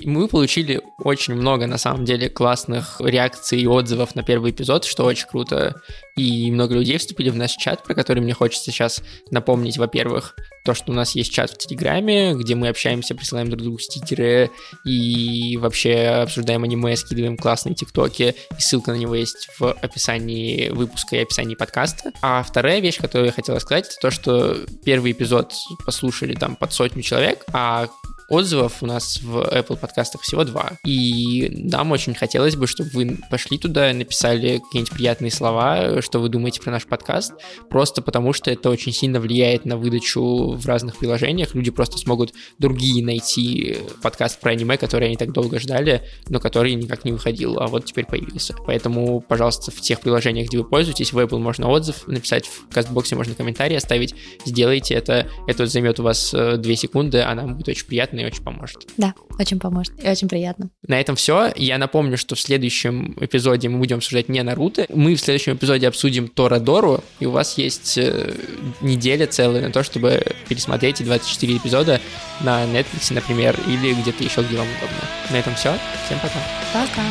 [0.00, 4.84] И мы получили очень много, на самом деле, классных реакций и отзывов на первый эпизод,
[4.84, 5.80] что очень круто.
[6.16, 10.74] И много людей вступили в наш чат, про который мне хочется сейчас напомнить, во-первых, то,
[10.74, 14.50] что у нас есть чат в Телеграме, где мы общаемся, присылаем друг другу стикеры
[14.84, 21.16] и вообще обсуждаем аниме, скидываем классные тиктоки, и ссылка на него есть в описании выпуска
[21.16, 22.12] и описании подкаста.
[22.22, 26.72] А вторая вещь, которую я хотела сказать, это то, что первый эпизод послушали там под
[26.72, 27.88] сотню человек, а
[28.30, 30.78] Отзывов у нас в Apple подкастах всего два.
[30.84, 36.28] И нам очень хотелось бы, чтобы вы пошли туда, написали какие-нибудь приятные слова, что вы
[36.28, 37.32] думаете про наш подкаст,
[37.68, 41.56] просто потому что это очень сильно влияет на выдачу в разных приложениях.
[41.56, 46.74] Люди просто смогут другие найти подкаст про аниме, который они так долго ждали, но который
[46.74, 48.54] никак не выходил, а вот теперь появился.
[48.64, 53.16] Поэтому, пожалуйста, в тех приложениях, где вы пользуетесь, в Apple можно отзыв написать, в кастбоксе
[53.16, 54.14] можно комментарий оставить,
[54.44, 55.28] сделайте это.
[55.48, 58.44] Это займет у вас 2 э, секунды, а нам будет очень приятно наверное, и очень
[58.44, 58.86] поможет.
[58.96, 60.70] Да, очень поможет и очень приятно.
[60.86, 61.52] На этом все.
[61.56, 64.86] Я напомню, что в следующем эпизоде мы будем обсуждать не Наруто.
[64.88, 68.34] Мы в следующем эпизоде обсудим Торадору, и у вас есть э,
[68.80, 72.00] неделя целая на то, чтобы пересмотреть 24 эпизода
[72.40, 74.98] на Netflix, например, или где-то еще, где вам удобно.
[75.30, 75.74] На этом все.
[76.06, 76.40] Всем пока.
[76.72, 77.02] Пока.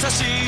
[0.00, 0.39] 差し